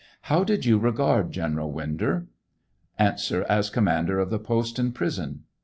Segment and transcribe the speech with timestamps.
[0.21, 2.25] How did you regard General WinJor?
[2.97, 3.17] A.
[3.51, 5.41] As commander of the post and prisou.